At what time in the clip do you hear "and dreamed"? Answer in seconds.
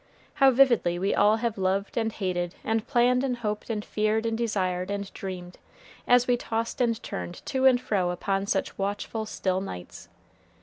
4.89-5.59